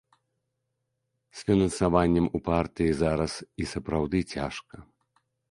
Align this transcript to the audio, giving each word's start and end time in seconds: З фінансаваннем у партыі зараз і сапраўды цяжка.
З 1.41 1.43
фінансаваннем 1.49 2.25
у 2.39 2.41
партыі 2.49 2.97
зараз 3.03 3.33
і 3.65 3.69
сапраўды 3.75 4.19
цяжка. 4.35 4.75